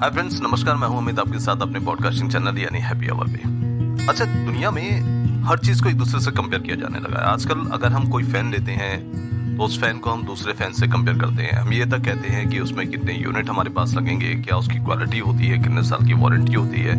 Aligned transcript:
Hi 0.00 0.10
friends 0.10 0.40
नमस्कार, 0.42 0.74
मैं 0.76 0.88
हूँ 0.88 0.98
अमित 0.98 1.18
आपके 1.18 1.38
साथ 1.38 1.62
अपने 1.62 1.80
पॉडकास्टिंग 1.80 2.30
चैनल 2.30 2.58
यानी 2.58 2.78
हैप्पी 2.78 3.08
आवर 3.08 3.28
पे। 3.28 4.06
अच्छा 4.08 4.24
दुनिया 4.24 4.70
में 4.70 5.42
हर 5.44 5.58
चीज़ 5.58 5.82
को 5.82 5.88
एक 5.88 5.96
दूसरे 5.98 6.20
से 6.20 6.30
कंपेयर 6.30 6.62
किया 6.62 6.76
जाने 6.76 6.98
लगा 6.98 7.20
है। 7.20 7.24
आजकल 7.26 7.64
अगर 7.72 7.92
हम 7.92 8.08
कोई 8.10 8.24
फ़ैन 8.24 8.50
लेते 8.50 8.72
हैं 8.72 9.56
तो 9.56 9.64
उस 9.64 9.80
फ़ैन 9.80 9.98
को 9.98 10.10
हम 10.10 10.22
दूसरे 10.26 10.52
फ़ैन 10.52 10.72
से 10.72 10.86
कंपेयर 10.88 11.18
करते 11.18 11.42
हैं। 11.42 11.52
हम 11.52 11.72
ये 11.72 11.86
तक 11.86 12.04
कहते 12.04 12.28
हैं 12.28 12.48
कि 12.50 12.60
उसमें 12.60 12.86
कितने 12.90 13.14
यूनिट 13.14 13.50
हमारे 13.50 13.70
पास 13.70 13.94
लगेंगे, 13.94 14.34
क्या 14.36 14.56
उसकी 14.56 14.78
क्वालिटी 14.78 15.18
होती 15.18 15.46
है, 15.46 15.58
कितने 15.58 15.82
साल 15.82 16.06
की 16.06 16.14
वारंटी 16.14 16.54
होती 16.54 16.80
है। 16.80 16.96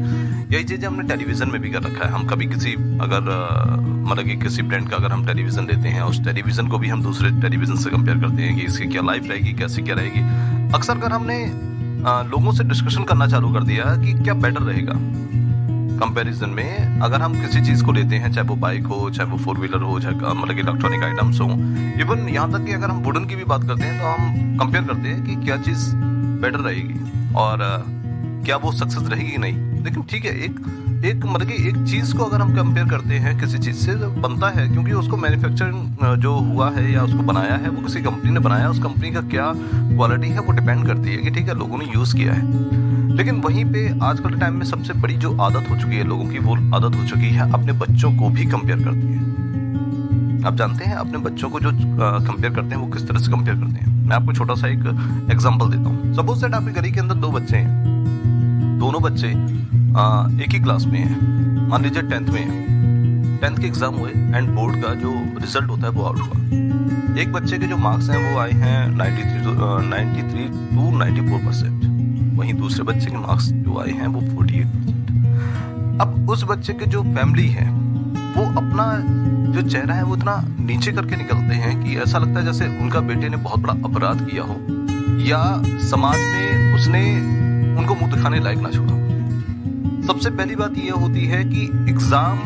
यही 0.52 0.64
चीज़ें 0.64 0.88
हमने 0.88 1.08
टेलीविज़न 1.08 1.50
में 1.50 1.62
भी 1.62 1.70
कर 1.70 1.84
रखा 1.84 2.06
है। 2.06 2.12
हम 2.12 2.28
कभी 2.28 2.46
किसी, 2.46 2.74
अगर 3.02 3.32
मतलब 4.10 4.26
कि 4.26 4.36
किसी 4.36 4.64
ब्रांड 4.64 4.90
का 4.90 4.98
अगर 4.98 5.12
हम 5.12 5.26
टेलीविज़न 5.26 5.68
लेते 5.68 5.88
हैं, 5.88 6.02
उस 6.02 6.24
टेलीविज़न 6.26 6.68
को 6.68 6.78
भी 6.78 6.90
हम 6.90 7.04
दूसरे 7.04 7.32
टेलीविज़न 7.42 7.76
से 7.76 7.90
कंपेयर 7.90 8.20
करते 8.20 8.42
हैं 8.42 8.56
कि 8.56 8.66
इसकी 8.66 8.88
क्या 8.88 9.02
लाइफ 9.02 9.30
रहेगी, 9.30 9.54
कैसी 9.54 9.82
क्या 9.82 9.96
रहेगी। 9.96 10.72
अक्सर 10.74 10.98
अगर 10.98 11.12
हमने 11.12 11.69
लोगों 12.02 12.52
से 12.52 12.64
डिस्कशन 12.64 13.04
करना 13.04 13.28
चालू 13.28 13.54
कर 13.54 13.64
दिया 13.64 13.96
कि 13.96 14.14
क्या 14.24 14.34
बेटर 14.36 14.62
रहेगा। 14.62 14.94
कंपैरिजन 16.00 16.50
में 16.50 17.00
अगर 17.02 17.22
हम 17.22 17.34
किसी 17.42 17.62
चीज़ 17.62 17.84
को 17.84 17.92
लेते 17.92 18.16
हैं, 18.16 18.32
चाहे 18.32 18.48
वो 18.48 18.56
बाइक 18.58 18.86
हो, 18.86 19.10
चाहे 19.10 19.30
वो 19.30 19.38
फोर 19.38 19.58
व्हीलर 19.58 19.82
हो, 19.82 20.00
चाहे 20.00 20.16
मतलब 20.16 20.60
इलेक्ट्रॉनिक 20.60 21.04
आइटम्स 21.04 21.40
हो 21.42 21.48
इवन 22.02 22.28
यहाँ 22.30 22.52
तक 22.52 22.66
कि 22.66 22.74
अगर 22.74 22.90
हम 22.90 23.04
वुडन 23.04 23.26
की 23.26 23.36
भी 23.36 23.44
बात 23.46 23.64
करते 23.64 23.84
हैं 23.84 24.00
तो 24.00 24.08
हम 24.08 24.58
कंपेयर 24.58 24.84
करते 24.84 25.08
हैं 25.10 25.24
कि 25.24 25.36
क्या 25.46 25.58
चीज़ 25.58 25.92
बेटर 26.42 26.60
रहेगी 26.60 27.34
और 27.36 27.58
क्या 28.46 28.58
वो 28.58 28.72
सक्सेस 28.74 29.10
रहेगी 29.10 29.38
नहीं। 29.38 29.84
लेकिन 29.84 30.04
ठीक 30.04 30.26
है, 30.26 30.32
एक 30.40 30.60
एक 31.06 31.26
मतलब 31.26 31.48
कि 31.48 31.68
एक 31.70 31.78
चीज़ 31.88 32.16
को 32.16 32.24
अगर 32.24 32.42
हम 32.42 32.56
कंपेयर 32.56 32.88
करते 32.88 33.16
हैं, 33.16 33.38
किसी 33.40 33.58
चीज़ 33.58 33.76
से 33.76 33.96
बनता 33.96 34.50
है, 34.50 34.68
क्योंकि 34.70 34.92
उसको 34.92 35.18
मैन्युफैक्चरिंग 35.18 36.16
जो 36.16 36.34
हुआ 36.36 36.70
है 36.72 36.92
या 36.92 37.04
उसको 37.04 37.20
बनाया 37.20 37.56
है, 37.56 37.70
वो 37.70 37.82
किसी 37.82 38.02
कंपनी 38.02 38.32
ने 38.32 38.40
बनाया, 38.40 38.70
उस 38.70 38.80
कंपनी 38.80 39.12
का 39.12 39.22
क्या 39.22 39.54
क्वालिटी 39.56 40.30
है, 40.30 40.40
वो 40.40 40.54
डिपेंड 40.54 40.86
करती 40.88 41.10
है 41.10 41.18
कि 41.18 41.30
ठीक 41.30 41.48
है, 41.48 41.58
लोगों 41.60 41.78
ने 41.78 41.86
यूज़ 41.86 42.16
किया 42.16 42.34
है। 42.34 42.42
लेकिन 43.16 43.36
वहीं 43.36 43.66
पे 43.66 44.00
आजकल 44.04 44.30
के 44.30 44.40
टाइम 44.40 44.56
में 44.56 44.66
सबसे 44.66 44.94
बड़ी 44.94 45.14
जो 45.16 45.36
आदत 45.38 45.70
हो 45.70 45.76
चुकी 45.76 45.96
है 45.96 46.04
लोगों 46.04 46.26
की, 46.26 46.40
वो 46.40 46.56
आदत 46.76 46.96
हो 46.96 47.06
चुकी 47.06 47.30
है 47.30 47.52
अपने 47.52 47.74
बच्चों 47.74 48.12
को 48.12 48.30
भी 48.30 48.46
कंपेयर 48.46 48.84
करती 48.84 49.08
है। 49.08 49.20
आप 50.48 50.56
जानते 50.56 50.86
हैं 50.86 50.96
अपने 50.96 51.18
बच्चों 51.20 51.50
को 51.50 51.60
जो 51.60 51.72
कंपेयर 51.72 52.54
करते 52.54 52.68
हैं, 52.68 52.78
वो 52.78 52.88
किस 52.88 53.08
तरह 53.08 53.20
से 53.20 53.32
कंपेयर 53.32 53.58
करते 53.58 53.86
हैं? 53.86 54.08
मैं 54.08 54.16
आपको 54.16 54.34
छोटा 54.34 54.54
सा 54.54 54.68
एक 54.68 55.28
एग्जांपल 55.32 55.70
देता 55.70 55.90
हूँ। 55.90 56.14
सपोज़ 56.16 56.42
दैट 56.42 56.54
आपके 56.54 56.72
गली 56.72 56.92
के 56.92 57.00
अंदर 57.00 57.16
दो 57.16 57.32
बच्चे 57.32 57.58
हैं। 57.58 58.78
दोनों 58.80 59.02
बच्चे 59.02 59.34
एक 59.90 60.52
ही 60.52 60.60
क्लास 60.60 60.86
में 60.86 61.00
है। 61.00 61.68
मान 61.70 61.84
लीजिए 61.84 62.02
टेंथ 62.02 62.28
में 62.28 62.42
है। 62.42 63.38
टेंथ 63.40 63.58
के 63.58 63.68
एग्ज़ाम 63.68 63.96
हुए 63.96 64.10
एंड 64.10 64.50
बोर्ड 64.50 64.82
का 64.84 64.94
जो 64.96 65.14
रिज़ल्ट 65.38 65.70
होता 65.70 65.88
है 65.88 65.92
वो 65.94 66.04
आउट 66.04 66.20
हुआ। 66.20 67.22
एक 67.22 67.32
बच्चे 67.34 67.58
के 67.58 67.68
जो 67.68 67.78
मार्क्स 67.78 68.10
हैं 68.10 68.18
वो 68.24 68.40
आए 68.40 68.52
हैं 68.54 68.78
93 68.92 69.40
93 69.86 70.50
टू 70.72 70.90
94 70.98 71.40
परसेंट 71.46 72.38
वहीं 72.38 72.54
दूसरे 72.54 72.84
बच्चे 72.84 73.06
के 73.06 73.18
मार्क्स 73.18 73.46
जो 73.46 73.80
आए 73.80 73.92
हैं 73.92 74.08
वो 74.08 74.22
48 74.22 74.66
परसेंट 74.66 76.02
अब 76.02 76.30
उस 76.30 76.44
बच्चे 76.50 76.74
के 76.74 76.86
जो 76.86 77.02
फैमिली 77.06 77.48
है, 77.48 77.70
वो 78.36 78.44
अपना 78.58 78.86
जो 79.54 79.62
चेहरा 79.62 79.94
है 79.94 80.04
वो 80.04 80.16
इतना 80.16 80.36
नीचे 80.60 80.92
करके 80.92 81.16
निकलते 81.16 81.56
हैं 81.56 81.74
कि 81.84 81.98
ऐसा 82.00 82.18
लगता 82.18 82.40
है 82.40 82.46
जैसे 82.46 82.68
उनका 82.78 83.00
बेटे 83.02 83.30
ने 83.30 83.38
बहुत 83.40 83.60
बड़ा 83.60 83.74
अपराध 83.86 84.26
किया 84.30 84.44
हो। 84.44 84.56
या 85.26 85.42
समाज 85.90 86.18
में 86.18 86.76
उसने 86.76 87.04
उनको 87.80 87.96
मुँह 87.96 88.16
दिखाने 88.16 88.40
लायक 88.40 88.58
ना 88.58 88.70
छोड़ा 88.70 88.99
सबसे 90.10 90.30
पहली 90.30 90.56
बात 90.56 90.78
यह 90.78 90.94
होती 90.94 91.26
है 91.26 91.44
कि 91.46 91.64
एग्ज़ाम 91.90 92.40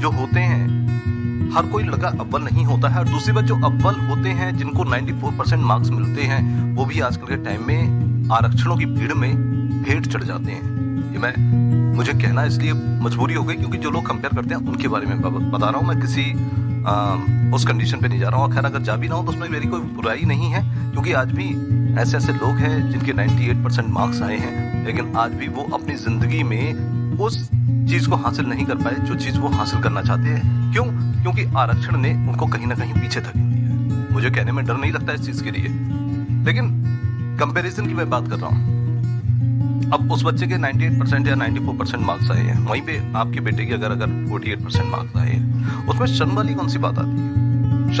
जो 0.00 0.10
होते 0.10 0.40
हैं 0.40 1.50
हर 1.54 1.66
कोई 1.66 1.82
लड़का 1.84 2.08
अव्वल 2.10 2.42
नहीं 2.42 2.64
होता 2.66 2.88
है। 2.88 2.98
और 2.98 3.08
दूसरी 3.08 3.32
बात 3.32 3.44
जो 3.44 3.54
अव्वल 3.56 3.94
होते 4.06 4.28
हैं 4.38 4.56
जिनको 4.58 4.84
94 4.84 5.32
परसेंट 5.38 5.62
मार्क्स 5.62 5.90
मिलते 5.90 6.22
हैं 6.22 6.40
वो 6.76 6.84
भी 6.84 7.00
आजकल 7.00 7.26
के 7.26 7.36
टाइम 7.44 7.66
में 7.66 8.30
आरक्षणों 8.32 8.76
की 8.76 8.86
भीड़ 8.86 9.12
में 9.14 9.34
भेंट 9.82 10.06
चढ़ 10.06 10.22
जाते 10.22 10.52
हैं। 10.52 11.12
ये 11.12 11.18
मैं 11.18 11.34
मुझे 11.96 12.12
कहना 12.12 12.44
इसलिए 12.44 12.72
मजबूरी 13.02 13.34
हो 13.34 13.42
गई 13.44 13.54
क्योंकि 13.56 13.78
जो 13.78 13.90
लोग 13.90 14.06
कंपेयर 14.06 14.34
करते 14.34 14.54
हैं 14.54 14.60
उनके 14.62 14.88
बारे 14.88 15.06
में 15.06 15.20
बता 15.20 15.66
रहा 15.66 15.78
हूँ। 15.78 15.86
मैं 15.88 16.00
किसी 16.00 16.24
आ, 16.82 16.92
उस 17.54 17.66
कंडीशन 17.68 18.00
पे 18.00 18.08
नहीं 18.08 18.20
जा 18.20 18.28
रहा 18.28 18.40
हूँ। 18.40 18.52
खैर 18.52 18.64
अगर 18.64 18.82
जा 18.82 18.96
भी 18.96 19.08
ना 19.08 19.14
हो 19.14 19.22
तो 19.22 19.28
उसमें 19.28 19.48
मेरी 19.48 19.66
कोई 19.68 19.80
बुराई 19.96 20.22
नहीं 20.26 20.48
है 20.50 20.62
क्योंकि 20.92 21.12
आज 21.14 21.32
भी 21.32 21.48
ऐसे 22.00 22.16
ऐसे 22.16 22.32
लोग 22.34 22.56
हैं 22.58 22.90
जिनके 22.90 23.12
98 23.14 23.64
परसेंट 23.64 23.88
मार्क्स 23.90 24.22
आए 24.22 24.36
हैं। 24.38 24.84
लेकिन 24.86 25.12
आज 25.16 25.34
भी 25.34 25.48
वो 25.50 25.68
अपनी 25.74 25.94
ज़िंदगी 25.96 26.42
में 26.42 26.98
उस 27.26 27.50
चीज़ 27.90 28.08
को 28.08 28.16
हासिल 28.16 28.46
नहीं 28.46 28.66
कर 28.66 28.74
पाए, 28.74 28.96
जो 29.00 29.14
चीज़ 29.14 29.38
वो 29.38 29.48
हासिल 29.48 29.80
करना 29.80 30.02
चाहते 30.02 30.22
हैं। 30.22 30.72
क्यों? 30.72 30.84
क्योंकि 31.22 31.44
आरक्षण 31.56 31.96
ने 31.96 32.14
उनको 32.14 32.46
कहीं 32.46 32.66
ना 32.66 32.74
कहीं 32.74 32.92
पीछे 32.92 33.20
धकेल 33.20 33.42
दिया 33.42 33.68
है। 33.68 34.12
मुझे 34.12 34.30
कहने 34.30 34.52
में 34.52 34.66
डर 34.66 34.76
नहीं 34.76 34.92
लगता 34.92 35.12
इस 35.12 35.20
चीज़ 35.20 35.44
के 35.44 35.50
लिए। 35.50 35.64
लेकिन 36.44 36.84
कंपैरिजन 37.40 37.86
की 37.86 37.94
मैं 37.94 38.10
बात 38.10 38.28
कर 38.28 38.36
रहा 38.36 38.46
हूँ। 38.46 38.80
अब 39.90 40.12
उस 40.12 40.24
बच्चे 40.24 40.46
के 40.46 40.54
98 40.54 41.00
परसेंट 41.00 41.26
या 41.26 41.34
94 41.34 41.78
परसेंट 41.78 42.06
मार्क्स 42.06 42.30
आए 42.30 42.42
हैं। 42.42 42.66
वहीं 42.66 42.82
पे 42.82 43.12
आपके 43.16 43.40
बेटे 43.40 43.66
के 43.66 43.74
अगर 43.74 43.90
अगर 43.90 44.06
48 44.06 44.64
परसेंट 44.64 44.92
मार्क्स 44.92 45.16
आए 45.16 45.30
हैं। 45.30 45.76
उसमें 45.86 46.06
शर्म 46.06 46.30
वाली 46.30 46.54
कौन 46.54 46.68
सी 46.68 46.78
बात 46.78 46.98
आती 46.98 47.20
है? 47.20 47.29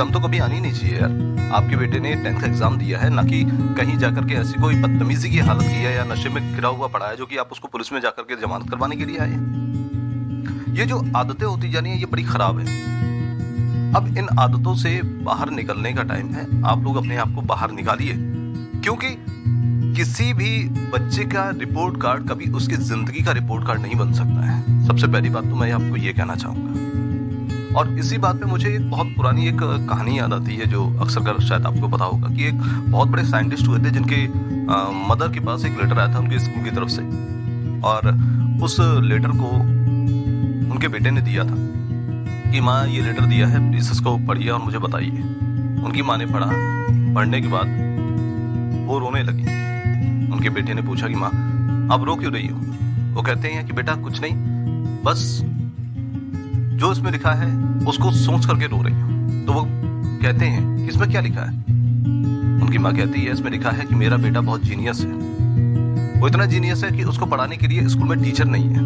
शर्म 0.00 0.12
तो 0.12 0.20
कभी 0.20 0.38
आनी 0.38 0.58
नहीं 0.60 0.72
चाहिए 0.72 0.98
यार। 0.98 1.50
आपके 1.52 1.76
बेटे 1.76 1.98
ने 2.00 2.14
टेंथ 2.16 2.44
एग्ज़ाम 2.44 2.76
दिया 2.78 2.98
है, 2.98 3.08
ना 3.10 3.22
कि 3.22 3.42
कहीं 3.76 3.96
जाकर 3.98 4.26
के 4.26 4.34
ऐसी 4.34 4.60
कोई 4.60 4.74
बदतमीजी 4.76 5.30
की 5.30 5.38
हालत 5.38 5.62
की 5.62 5.82
है 5.84 5.94
या 5.94 6.04
नशे 6.04 6.28
में 6.28 6.54
गिरा 6.54 6.68
हुआ 6.68 6.86
पड़ा 6.88 7.08
है 7.08 7.16
जो 7.16 7.26
कि 7.26 7.36
आप 7.36 7.48
उसको 7.52 7.68
पुलिस 7.68 7.92
में 7.92 8.00
जाकर 8.00 8.22
के 8.22 8.40
जमानत 8.40 8.70
करवाने 8.70 8.96
के 8.96 9.04
लिए 9.04 9.18
आए 9.18 9.36
ये 10.76 10.86
जो 10.86 11.02
आदतें 11.16 11.44
होती 11.46 11.70
जा 11.70 11.80
रही 11.80 11.92
है, 11.92 11.98
ये 11.98 12.06
बड़ी 12.06 12.22
खराब 12.24 12.58
है। 12.58 12.66
अब 13.94 14.16
इन 14.18 14.28
आदतों 14.38 14.74
से 14.76 15.00
बाहर 15.24 15.50
निकलने 15.50 15.92
का 15.92 16.02
टाइम 16.04 16.32
है। 16.34 16.46
आप 16.64 16.84
लोग 16.84 16.96
अपने 16.96 17.16
आप 17.18 17.34
को 17.34 17.42
बाहर 17.44 17.70
निकालिए। 17.72 18.14
क्योंकि 18.80 19.16
किसी 19.96 20.32
भी 20.32 20.52
बच्चे 20.94 21.24
का 21.34 21.48
रिपोर्ट 21.58 22.00
कार्ड 22.02 22.28
कभी 22.30 22.50
उसकी 22.52 22.76
ज़िंदगी 22.88 23.24
का 23.24 23.32
रिपोर्ट 23.34 23.66
कार्ड 23.66 23.82
नहीं 23.82 23.96
बन 23.96 24.12
सकता 24.12 24.46
है। 24.46 24.86
सबसे 24.86 25.06
पहली 25.08 25.30
बात 25.30 25.44
तो 25.44 25.56
मैं 25.56 25.70
आपको 25.72 25.96
ये 25.98 26.12
कहना 26.12 26.36
चाहूँगा। 26.36 26.89
और 27.76 27.98
इसी 27.98 28.18
बात 28.18 28.36
पे 28.36 28.46
मुझे 28.46 28.74
एक 28.74 28.90
बहुत 28.90 29.06
पुरानी 29.16 29.48
एक 29.48 29.58
कहानी 29.62 30.18
याद 30.18 30.32
आती 30.32 30.56
है 30.56 30.66
जो 30.66 30.98
अक्सर 31.00 31.20
कर, 31.20 31.40
शायद 31.40 31.66
आपको 31.66 31.88
पता 31.88 32.04
होगा 32.04 32.28
कि 32.28 32.44
एक 32.44 32.58
बहुत 32.88 33.08
बड़े 33.08 33.24
साइंटिस्ट 33.24 33.68
हुए 33.68 33.78
थे 33.78 33.90
जिनके 33.90 34.26
मदर 35.08 35.32
के 35.32 35.40
पास 35.40 35.64
एक 35.64 35.72
लेटर 35.72 35.98
आया 35.98 36.14
था 36.14 36.18
उनके 36.18 36.38
स्कूल 36.38 36.64
की 36.64 36.70
तरफ़ 36.70 36.88
से। 36.88 37.02
और 37.80 38.30
उस 38.62 38.76
लेटर 38.80 39.28
को 39.28 39.50
उनके 40.72 40.88
बेटे 40.88 41.10
ने 41.10 41.20
दिया 41.20 41.44
था 41.44 41.54
कि, 42.50 42.60
माँ, 42.60 42.86
ये 42.86 43.02
लेटर 43.02 43.24
दिया 43.24 43.46
है, 43.46 43.70
प्लीज़ 43.70 43.92
इसको 43.92 44.18
पढ़िए 44.18 44.48
और 44.48 44.62
मुझे 44.62 44.78
बताइए। 44.78 45.22
उनकी 45.84 46.02
माँ 46.02 46.18
ने 46.18 46.26
पढ़ा। 46.26 46.50
पढ़ने 47.14 47.40
के 47.40 47.48
बाद 47.48 47.66
वो 48.88 48.98
रोने 48.98 49.22
लगी। 49.22 49.42
उनके 50.32 50.50
बेटे 50.50 50.74
ने 50.74 50.82
पूछा 50.82 51.08
कि, 51.08 51.14
माँ, 51.14 51.30
आप 51.92 52.04
रो 52.04 52.14
क्यों 52.14 52.32
रही 52.32 52.46
हो? 52.46 52.58
वो 53.14 53.22
कहते 53.22 53.48
हैं 53.48 53.66
कि, 53.66 53.72
बेटा, 53.72 53.94
कुछ 53.94 54.20
नहीं, 54.20 54.34
बस 55.04 55.44
जो 56.80 56.92
इसमें 56.92 57.10
लिखा 57.12 57.30
है, 57.30 57.46
उसको 57.86 58.10
सोच 58.10 58.46
करके 58.46 58.66
रो 58.66 58.82
रही 58.82 58.94
हूँ। 58.94 59.44
तो 59.46 59.52
वो 59.52 59.64
कहते 60.22 60.44
हैं 60.44 60.76
कि 60.76 60.84
इसमें 60.84 61.10
क्या 61.10 61.20
लिखा 61.20 61.40
है? 61.40 61.52
उनकी 62.62 62.78
माँ 62.78 62.94
कहती 62.96 63.20
है, 63.20 63.32
इसमें 63.32 63.50
लिखा 63.50 63.70
है 63.70 63.84
कि 63.84 63.94
मेरा 63.94 64.16
बेटा 64.16 64.40
बहुत 64.40 64.64
जीनियस 64.64 65.00
है। 65.00 66.20
वो 66.20 66.28
इतना 66.28 66.44
जीनियस 66.44 66.84
है 66.84 66.90
कि 66.90 67.04
उसको 67.04 67.26
पढ़ाने 67.26 67.56
के 67.56 67.68
लिए 67.68 67.88
स्कूल 67.88 68.08
में 68.08 68.22
टीचर 68.22 68.44
नहीं 68.44 68.70
है। 68.70 68.82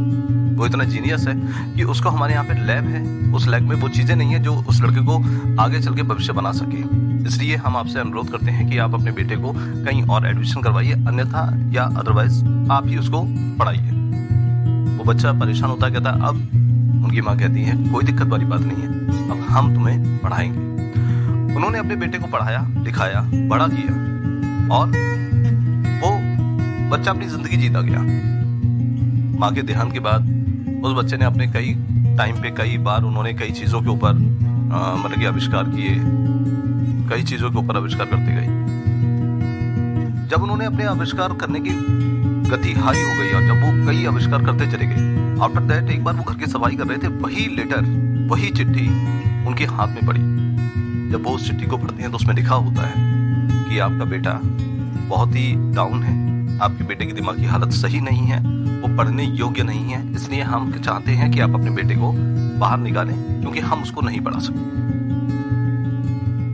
वो 0.56 0.66
इतना 0.66 0.84
जीनियस 0.84 1.26
है 1.28 1.34
कि 1.76 1.84
उसको 1.84 2.08
हमारे 2.08 2.34
यहाँ 2.34 2.44
पे 2.44 2.54
लैब 2.54 2.84
है। 2.84 3.02
उस 3.32 3.46
लैब 3.48 3.62
में 3.62 3.76
वो 3.76 3.88
चीज़ें 3.88 4.16
नहीं 4.16 4.32
है 4.32 4.42
जो 4.42 4.54
उस 4.54 4.82
लड़के 4.82 5.04
को 5.04 5.16
आगे 5.62 5.80
चल 5.80 5.94
के 5.94 6.02
भविष्य 6.02 6.32
बना 6.32 6.52
सके। 6.52 6.82
इसलिए 7.28 7.56
हम 7.56 7.76
आपसे 7.76 8.00
अनुरोध 8.00 8.30
करते 8.30 8.50
हैं 8.50 8.68
कि 8.70 8.78
आप 8.78 8.94
अपने 8.94 9.12
बेटे 9.12 9.36
को 9.36 9.52
कहीं 9.84 10.02
और 10.02 10.26
एडमिशन 10.26 10.62
करवाइए, 10.62 10.92
अन्यथा 10.92 11.70
या 11.72 11.84
अदरवाइज़ 11.84 12.44
आप 12.72 12.86
ही 12.86 12.96
उसको 12.96 13.24
पढ़ाइए। 13.58 13.90
वो 14.98 15.04
बच्चा 15.04 15.32
परेशान 15.32 15.70
होता 15.70 15.90
कहता 15.90 16.10
अब 16.10 16.63
उनकी 17.04 17.20
माँ 17.20 17.36
कहती 17.38 17.62
है, 17.62 17.76
कोई 17.92 18.04
दिक्कत 18.04 18.26
वाली 18.26 18.44
बात 18.44 18.60
नहीं 18.62 18.82
है, 18.82 18.88
अब 19.30 19.46
हम 19.48 19.74
तुम्हें 19.74 20.18
पढ़ाएँगे। 20.20 21.54
उन्होंने 21.54 21.78
अपने 21.78 21.96
बेटे 21.96 22.18
को 22.18 22.26
पढ़ाया, 22.28 22.66
लिखाया, 22.78 23.20
बड़ा 23.48 23.66
किया, 23.68 23.92
और 24.70 24.86
वो 26.00 26.10
बच्चा 26.90 27.10
अपनी 27.10 27.26
ज़िंदगी 27.26 27.56
जीता 27.56 27.80
गया। 27.80 28.00
माँ 29.38 29.52
के 29.54 29.62
देहांत 29.62 29.92
के 29.92 30.00
बाद 30.00 30.22
उस 30.84 30.92
बच्चे 30.94 31.16
ने 31.16 31.24
अपने 31.24 31.46
कई 31.48 31.74
टाइम 32.16 32.40
पे, 32.42 32.50
कई 32.52 32.78
बार 32.80 33.02
उन्होंने 33.02 33.32
कई 33.34 33.50
चीज़ों 33.52 33.80
के 33.82 33.88
ऊपर 33.88 34.12
मतलब 34.12 35.18
कि 35.18 35.24
आविष्कार 35.24 35.64
किए, 35.66 35.94
कई 37.08 37.22
चीज़ों 37.22 37.50
के 37.50 37.58
ऊपर 37.58 37.76
आविष्कार 37.76 38.06
करते 38.06 38.34
गए। 38.34 38.62
जब 40.28 40.42
उन्होंने 40.42 40.64
अपने 40.64 40.84
आविष्कार 40.86 41.32
करने 41.34 41.60
की 41.60 41.70
गति 42.44 42.72
हाई 42.74 42.96
हो 42.98 43.12
गई 43.18 43.32
और 43.32 43.42
जब 43.42 43.62
वो 43.62 43.86
कई 43.86 44.04
आविष्कार 44.06 44.44
करते 44.46 44.66
चले 44.72 44.86
गए 44.86 45.40
आफ्टर 45.44 45.60
दैट 45.62 45.90
एक 45.90 46.04
बार 46.04 46.14
वो 46.14 46.22
घर 46.22 46.38
की 46.38 46.46
सफ़ाई 46.46 46.76
कर 46.76 46.86
रहे 46.86 46.98
थे, 46.98 47.08
वही 47.08 47.46
लेटर 47.56 47.80
वही 48.30 48.50
चिट्ठी 48.50 48.88
उनके 49.46 49.64
हाथ 49.66 49.88
में 49.88 50.06
पड़ी। 50.06 50.20
जब 51.12 51.24
वो 51.24 51.30
उस 51.30 51.46
चिट्ठी 51.46 51.66
को 51.66 51.76
पढ़ते 51.78 52.02
हैं 52.02 52.10
तो 52.10 52.16
उसमें 52.16 52.34
लिखा 52.34 52.54
होता 52.56 52.82
है 52.82 52.94
कि 53.64 53.78
आपका 53.78 54.04
बेटा 54.04 54.40
बहुत 55.08 55.34
ही 55.36 55.52
डाउन 55.74 56.02
है। 56.02 56.12
आपके 56.58 56.84
बेटे 56.84 57.06
की 57.06 57.12
दिमाग 57.12 57.44
हालत 57.46 57.72
सही 57.72 58.00
नहीं 58.00 58.26
है, 58.26 58.38
वो 58.80 58.96
पढ़ने 58.96 59.24
योग्य 59.24 59.62
नहीं 59.62 59.92
है, 59.92 60.14
इसलिए 60.14 60.42
हम 60.42 60.72
चाहते 60.74 61.12
हैं 61.12 61.30
कि 61.30 61.40
आप 61.40 61.54
अपने 61.54 61.70
बेटे 61.70 61.94
को 61.94 62.12
बाहर 62.58 62.78
निकालें, 62.78 63.14
क्योंकि 63.40 63.60
हम 63.60 63.82
उसको 63.82 64.00
नहीं 64.00 64.20
पढ़ा 64.20 64.38
सकते। 64.38 64.82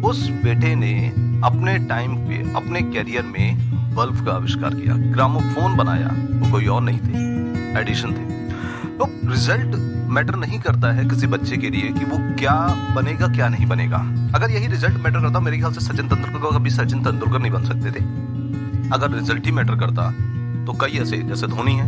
उस 0.08 0.28
बेटे 0.44 0.75
ने 0.75 0.92
अपने 1.44 1.78
टाइम 1.88 2.16
पे, 2.19 2.42
अपने 2.56 2.81
कैरियर 2.82 3.22
में 3.28 3.69
बल्ब 3.90 4.25
का 4.26 4.32
आविष्कार 4.32 4.75
किया, 4.75 4.94
ग्रामोफोन 5.12 5.76
बनाया, 5.76 6.08
वो 6.32 6.50
कोई 6.52 6.66
और 6.66 6.82
नहीं 6.82 6.98
थे 6.98 7.81
एडिशन 7.81 8.12
थे। 8.12 8.25
तो 8.98 9.08
रिज़ल्ट 9.31 9.76
मैटर 10.10 10.37
नहीं 10.37 10.58
करता 10.60 10.90
है 10.92 11.04
किसी 11.08 11.26
बच्चे 11.26 11.56
के 11.56 11.70
लिए 11.70 11.90
कि 11.90 12.04
वो 12.04 12.19
क्या 12.38 12.54
बनेगा, 12.96 13.28
क्या 13.28 13.48
नहीं 13.48 13.66
बनेगा। 13.66 13.98
अगर 14.34 14.50
यही 14.50 14.66
रिज़ल्ट 14.66 14.96
मैटर 14.96 15.20
करता, 15.20 15.40
मेरे 15.40 15.58
ख्याल 15.58 15.72
से 15.72 15.81
सचिन 15.81 16.08
तेंदुलकर 16.08 16.38
को 16.38 16.50
कभी 16.50 16.70
सचिन 16.70 17.04
तेंदुलकर 17.04 17.38
नहीं 17.38 17.52
बन 17.52 17.64
सकते 17.64 17.90
थे। 17.90 18.04
अगर 18.90 19.10
रिज़ल्ट 19.10 19.46
ही 19.46 19.52
मैटर 19.52 19.76
करता 19.76 20.10
तो 20.66 20.72
कई 20.81 20.98
ऐसे, 20.98 21.16
जैसे 21.19 21.46
धोनी 21.46 21.75
है, 21.75 21.87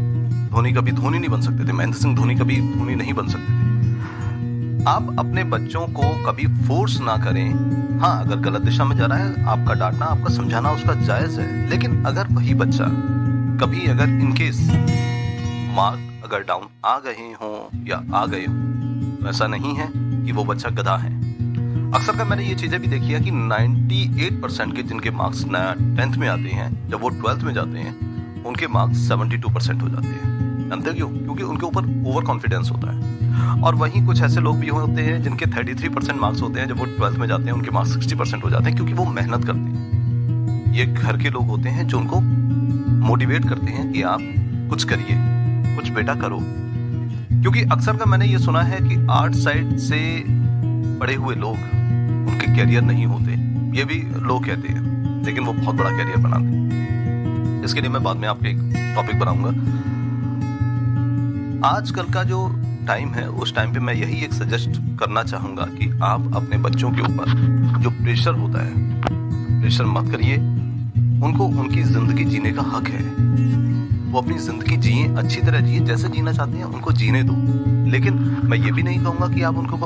धोनी 0.50 0.72
कभी 0.72 0.92
धोनी 0.92 1.18
नहीं 1.18 1.30
बन 1.30 1.40
सकते 1.40 1.68
थे, 1.68 1.72
महेंद्र 1.72 1.98
सिंह 1.98 2.14
धोनी 2.16 2.34
कभी 2.34 2.56
धोनी 2.72 2.94
नहीं 2.94 3.14
बन 3.14 3.28
सकते 3.28 3.52
थे। 3.52 3.71
आप 4.88 5.16
अपने 5.18 5.44
बच्चों 5.44 5.86
को 5.86 6.24
कभी 6.26 6.46
फोर्स 6.46 7.00
ना 7.00 7.16
करें। 7.16 7.50
हाँ 8.00 8.20
अगर 8.20 8.36
गलत 8.36 8.60
दिशा 8.60 8.84
में 8.84 8.96
जा 8.96 9.06
रहा 9.06 9.18
है, 9.18 9.44
आपका 9.44 9.74
डांटना, 9.74 10.06
आपका 10.06 10.34
समझाना 10.34 10.70
उसका 10.70 10.94
जायज़ 10.94 11.40
है। 11.40 11.70
लेकिन 11.70 12.04
अगर 12.04 12.26
वही 12.26 12.54
बच्चा 12.54 12.84
कभी 13.60 13.86
अगर 13.86 14.04
इनकेस 14.04 14.60
मार्क 15.76 16.24
अगर 16.24 16.38
डाउन 16.38 16.68
आ 16.84 16.98
गए 16.98 17.34
हों 17.42 17.86
या 17.86 18.02
आ 18.14 18.26
गए 18.26 18.46
हों, 18.46 19.30
ऐसा 19.30 19.46
नहीं 19.46 19.74
है 19.74 19.88
कि 19.96 20.32
वो 20.32 20.44
बच्चा 20.44 20.68
गधा 20.68 20.96
है। 20.96 21.32
अक्सर 21.92 22.16
का 22.16 22.24
मैंने 22.24 22.44
ये 22.44 22.54
चीज़ें 22.54 22.80
भी 22.80 22.86
देखी 22.86 23.06
है 23.06 23.20
कि 23.20 23.30
98 23.30 24.42
परसेंट 24.42 24.76
के 24.76 24.82
जिनके 24.82 25.10
मार्क्स 25.10 25.44
टेंथ 25.96 26.16
में 26.16 26.28
आते 26.28 26.48
हैं, 26.48 26.90
जब 26.90 27.00
वो 27.00 27.08
ट्वेल्थ 27.08 27.42
में 27.42 27.54
जाते 27.54 27.78
हैं, 27.78 28.12
उनके 28.44 28.66
मार्क्स 28.66 29.08
72 29.08 29.54
परसेंट 29.54 29.82
हो 29.82 29.88
जाते 29.88 30.08
हैं। 30.08 30.51
जानते 30.72 30.92
क्यों? 30.92 31.08
क्योंकि 31.08 31.42
उनके 31.42 31.66
ऊपर 31.66 32.04
ओवर 32.06 32.24
कॉन्फिडेंस 32.24 32.70
होता 32.70 32.92
है। 32.92 33.02
और 33.62 33.74
वहीं 33.74 34.06
कुछ 34.06 34.22
ऐसे 34.22 34.40
लोग 34.40 34.58
भी 34.58 34.68
होते 34.68 35.02
हैं 35.02 35.22
जिनके 35.22 35.46
33 35.46 35.88
परसेंट 35.88 36.20
मार्क्स 36.20 36.42
होते 36.42 36.60
हैं, 36.60 36.68
जब 36.68 36.78
वो 36.78 36.84
ट्वेल्थ 36.84 37.18
में 37.18 37.28
जाते 37.28 37.44
हैं, 37.44 37.52
उनके 37.52 37.70
मार्क्स 37.70 37.92
60 37.92 38.14
परसेंट 38.14 38.44
हो 38.44 38.50
जाते 38.50 38.64
हैं 38.64 38.74
क्योंकि 38.74 38.92
वो 38.92 39.04
मेहनत 39.04 39.44
करते 39.44 39.58
हैं। 39.58 40.72
ये 40.72 40.86
घर 40.86 41.16
के 41.16 41.30
लोग 41.30 41.46
होते 41.46 41.68
हैं 41.68 41.86
जो 41.86 41.98
उनको 41.98 42.20
मोटिवेट 43.06 43.48
करते 43.48 43.66
हैं 43.66 43.92
कि 43.92 44.02
आप 44.02 44.18
कुछ 44.70 44.84
करिए, 44.84 45.18
कुछ 45.76 45.88
बेटा 45.88 46.14
करो। 46.14 46.38
क्योंकि 47.42 47.62
अक्सर 47.62 47.96
का 47.96 48.04
मैंने 48.04 48.26
ये 48.26 48.38
सुना 48.38 48.62
है 48.62 48.88
कि 48.88 49.06
आर्ट 49.10 49.34
साइड 49.34 49.76
से 49.76 50.24
पढ़े 50.98 51.14
हुए 51.14 51.34
लोग 51.34 51.56
उनके 52.30 52.56
कैरियर 52.56 52.82
नहीं 52.82 53.06
होते। 53.06 53.32
ये 53.78 53.84
भी 53.84 54.06
लोग 54.20 54.46
कहते 54.46 54.68
हैं, 54.68 54.82
लेकिन 55.24 55.44
वो 55.44 55.52
बहुत 55.52 55.76
बड़ा 55.76 55.90
कैरियर 55.90 56.16
बनाते 56.16 56.44
हैं। 56.44 57.64
इसके 57.64 57.80
लिए 57.80 57.90
मैं 57.90 58.02
बाद 58.02 58.16
में 58.16 58.28
आपके 58.28 58.48
एक 58.48 58.72
टॉपिक 58.94 59.18
बनाऊँगा। 59.18 59.82
आजकल 61.64 62.04
का 62.04 62.22
जो 62.22 62.38
टाइम 62.86 63.08
है, 63.08 63.26
उस 63.28 63.54
टाइम 63.54 63.72
पे 63.72 63.80
मैं 63.80 63.94
यही 63.94 64.24
एक 64.24 64.32
सजेस्ट 64.32 64.70
करना 64.98 65.22
चाहूँगा 65.22 65.62
कि 65.62 65.90
आप 66.02 66.34
अपने 66.36 66.58
बच्चों 66.58 66.90
के 66.90 67.00
ऊपर 67.00 67.34
जो 67.80 67.90
प्रेशर 67.90 68.32
होता 68.32 68.62
है 68.62 69.60
प्रेशर 69.60 69.84
मत 69.84 70.10
करिए। 70.12 70.36
उनको 71.22 71.44
उनकी 71.44 71.82
ज़िंदगी 71.82 72.24
जीने 72.24 72.52
का 72.52 72.62
हक 72.62 72.88
है। 72.88 73.02
वो 74.12 74.20
अपनी 74.20 74.38
ज़िंदगी 74.38 74.76
जिए, 74.76 75.06
अच्छी 75.08 75.40
तरह 75.40 75.60
जिए, 75.60 75.80
जैसे 75.80 76.08
जीना 76.08 76.32
चाहते 76.32 76.58
हैं, 76.58 76.64
उनको 76.64 76.92
जीने 76.92 77.22
दो। 77.22 77.34
लेकिन 77.90 78.40
मैं 78.44 78.58
ये 78.58 78.72
भी 78.72 78.82
नहीं 78.82 78.98
कहूँगा 79.04 79.28
कि 79.28 79.42
आप 79.42 79.56
उनको 79.56 79.76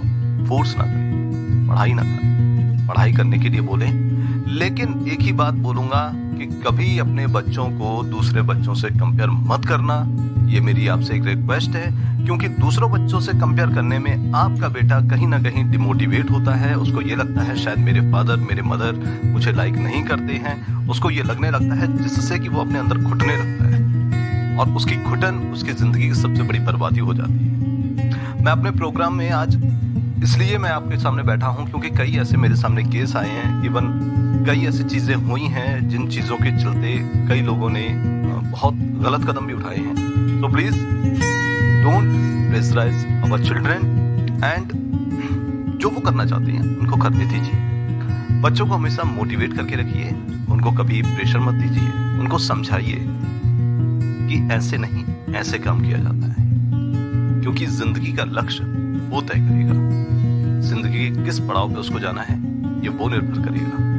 फोर्स 0.48 0.76
ना 0.78 0.84
करें, 0.84 1.66
पढ़ाई 1.68 1.92
ना 1.92 2.02
करें। 2.02 2.86
पढ़ाई 2.88 3.12
करने 3.12 3.38
के 3.38 3.48
लिए 3.48 3.60
बोलें 3.60 4.05
लेकिन 4.48 5.06
एक 5.08 5.20
ही 5.20 5.32
बात 5.32 5.54
बोलूँगा 5.54 6.10
कि 6.38 6.46
कभी 6.62 6.98
अपने 6.98 7.26
बच्चों 7.26 7.66
को 7.70 8.02
दूसरे 8.02 8.42
बच्चों 8.42 8.74
से 8.74 8.88
कंपेयर 8.88 9.30
मत 9.30 9.64
करना। 9.64 9.94
ये 10.48 10.60
मेरी 10.60 10.86
आपसे 10.88 11.14
एक 11.14 11.24
रिक्वेस्ट 11.24 11.70
है, 11.70 11.86
क्योंकि 12.24 12.48
दूसरों 12.48 12.90
बच्चों 12.90 13.20
से 13.20 13.32
कंपेयर 13.32 13.70
करने 13.70 13.98
में 13.98 14.32
आपका 14.32 14.68
बेटा 14.68 15.00
कहीं 15.00 15.26
ना 15.26 15.38
कहीं 15.38 15.64
डिमोटिवेट 15.70 16.30
होता 16.30 16.54
है। 16.54 16.74
उसको 16.74 17.00
ये 17.00 17.16
लगता 17.16 17.42
है, 17.42 17.56
शायद 17.56 17.78
मेरे 17.78 18.00
फादर 18.12 18.36
मेरे 18.40 18.62
मदर 18.62 19.22
मुझे 19.24 19.52
लाइक 19.52 19.74
नहीं 19.74 20.02
करते 20.02 20.32
हैं। 20.32 20.88
उसको 20.88 21.10
ये 21.10 21.22
लगने 21.22 21.50
लगता 21.50 21.74
है, 21.74 21.96
जिससे 21.98 22.38
कि 22.38 22.48
वो 22.48 22.60
अपने 22.60 22.78
अंदर 22.78 22.98
घुटने 22.98 23.36
लगता 23.36 23.64
है। 23.66 24.58
और 24.58 24.68
उसकी 24.68 24.96
घुटन 24.96 25.38
उसकी 25.52 25.72
ज़िंदगी 25.72 26.08
की 26.08 26.14
सबसे 26.14 26.42
बड़ी 26.42 26.58
बर्बादी 26.58 27.00
हो 27.00 27.14
जाती 27.14 27.32
है। 27.32 28.44
मैं 28.44 28.52
अपने 28.52 28.70
प्रोग्राम 28.70 29.14
में 29.14 29.30
आज 29.30 29.56
इसलिए 30.22 30.58
मैं 30.58 30.70
आपके 30.70 30.98
सामने 30.98 31.22
बैठा 31.22 31.46
हूँ, 31.46 31.68
क्योंकि 31.70 31.90
कई 31.90 32.16
ऐसे 32.18 32.36
मेरे 32.36 32.56
सामने 32.56 32.82
केस 32.84 33.16
आए 33.16 33.30
हैं 33.30 33.64
इवन 33.64 34.25
कई 34.46 34.66
ऐसी 34.66 34.84
चीज़ें 34.84 35.14
हुई 35.14 35.40
हैं 35.40 35.88
जिन 35.88 36.08
चीज़ों 36.08 36.36
के 36.36 36.50
चलते 36.62 36.98
कई 37.28 37.40
लोगों 37.40 37.70
ने 37.70 37.88
बहुत 38.50 38.74
गलत 38.74 39.30
कदम 39.30 39.46
भी 39.46 39.52
उठाए 39.52 39.76
हैं। 39.76 39.94
तो 40.40 40.48
please, 40.48 40.76
don't 41.82 42.10
pressurize 42.50 43.00
our 43.24 43.40
children 43.48 43.80
and 44.40 44.86
जो 45.80 45.90
वो 45.90 46.00
करना 46.00 46.24
चाहते 46.24 46.52
हैं, 46.52 46.78
उनको 46.78 46.96
करने 46.96 47.24
दीजिए। 47.24 47.54
बच्चों 48.40 48.66
को 48.66 48.74
हमेशा 48.74 49.02
मोटिवेट 49.02 49.52
करके 49.52 49.76
रखिए, 49.76 50.10
उनको 50.52 50.72
कभी 50.72 51.02
प्रेशर 51.02 51.38
मत 51.38 51.54
दीजिए, 51.54 52.18
उनको 52.20 52.38
समझाइए 52.38 52.98
कि 54.28 54.48
ऐसे 54.52 54.78
नहीं, 54.78 55.34
ऐसे 55.34 55.58
काम 55.58 55.80
किया 55.80 55.98
जाता 55.98 56.26
है। 56.26 56.50
क्योंकि 57.40 57.66
ज़िंदगी 57.66 58.12
का 58.12 58.24
लक्ष्य 58.24 58.64
वो 59.10 59.20
तय 59.20 59.34
करेगा। 59.34 59.74
ज़िंदगी 60.60 61.10
के 61.10 61.24
किस 61.24 61.40
पड़ाव 61.40 61.68
पे 61.68 61.80
उसको 61.80 61.98
जाना 61.98 62.22
है, 62.22 62.38
ये 62.82 62.88
वो 62.88 63.08
निर्भर 63.08 63.48
करेगा। 63.48 63.95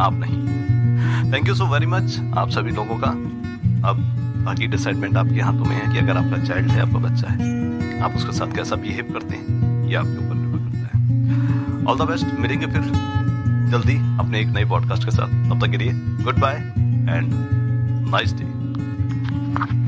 आप 0.00 0.14
नहीं। 0.14 1.32
Thank 1.32 1.48
you 1.48 1.54
so 1.54 1.66
very 1.66 1.86
much 1.86 2.18
आप 2.38 2.50
सभी 2.50 2.70
लोगों 2.70 2.96
का। 2.98 3.10
अब 3.88 3.96
बाकी 4.44 4.66
डिसाइडमेंट 4.66 5.16
आपके 5.16 5.40
हाथों 5.40 5.64
में 5.64 5.76
है 5.76 5.92
कि 5.92 5.98
अगर 5.98 6.16
आपका 6.16 6.44
चाइल्ड 6.44 6.70
है, 6.70 6.80
आपका 6.80 6.98
बच्चा 6.98 7.28
है, 7.30 8.00
आप 8.00 8.14
उसके 8.16 8.32
साथ 8.32 8.54
कैसा 8.54 8.76
बिहेव 8.76 9.12
करते 9.12 9.36
हैं, 9.36 9.88
ये 9.88 9.94
आपके 9.94 10.26
ऊपर 10.26 10.34
निर्भर 10.34 10.58
करता 10.58 10.98
है। 10.98 11.84
ऑल 11.86 11.98
द 11.98 12.08
बेस्ट 12.10 12.38
मिलेंगे 12.38 12.66
फिर 12.66 12.82
जल्दी 13.70 13.96
अपने 14.18 14.40
एक 14.40 14.48
नए 14.48 14.64
पॉडकास्ट 14.64 15.04
के 15.04 15.10
साथ। 15.10 15.50
तब 15.50 15.64
तक 15.64 15.70
के 15.70 15.76
लिए 15.76 15.92
good 16.24 16.40
bye 16.40 16.56
and 17.10 17.32
nice 18.10 18.34
day 18.34 19.79